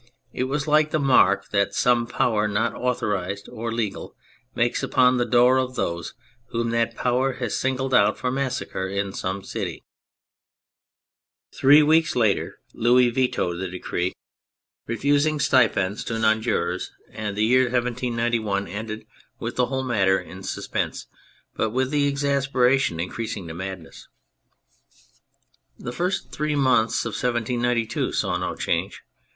[0.33, 4.15] It was like the mark that some power not authorised or legal
[4.55, 6.15] makes upon the door of those
[6.51, 9.83] v/hom that power has singled out for massacre in some city.
[11.53, 14.15] Three weeks later Louis vetoed the decree
[14.87, 15.69] THE CATHOLIC CHURCH 249 refusing
[15.99, 19.05] stipends to non jurors, and the year 1791 ended
[19.37, 21.05] with the whole matter in suspense
[21.53, 24.07] but with exasperation increasing to madness.
[25.77, 29.03] The first three months of 1792 saw no change.